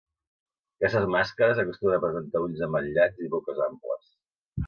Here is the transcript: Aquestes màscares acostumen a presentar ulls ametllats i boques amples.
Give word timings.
Aquestes 0.81 1.03
màscares 1.15 1.61
acostumen 1.63 1.99
a 1.99 2.01
presentar 2.05 2.43
ulls 2.47 2.65
ametllats 2.69 3.23
i 3.27 3.31
boques 3.35 3.61
amples. 3.67 4.09